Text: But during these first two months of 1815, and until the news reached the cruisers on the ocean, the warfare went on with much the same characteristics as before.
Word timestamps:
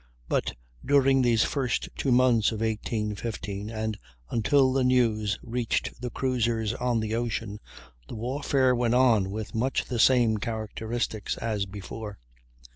But 0.27 0.55
during 0.83 1.21
these 1.21 1.43
first 1.43 1.87
two 1.95 2.11
months 2.11 2.51
of 2.51 2.61
1815, 2.61 3.69
and 3.69 3.99
until 4.31 4.73
the 4.73 4.83
news 4.83 5.37
reached 5.43 6.01
the 6.01 6.09
cruisers 6.09 6.73
on 6.73 7.01
the 7.01 7.13
ocean, 7.13 7.59
the 8.07 8.15
warfare 8.15 8.75
went 8.75 8.95
on 8.95 9.29
with 9.29 9.53
much 9.53 9.85
the 9.85 9.99
same 9.99 10.39
characteristics 10.39 11.37
as 11.37 11.67
before. 11.67 12.17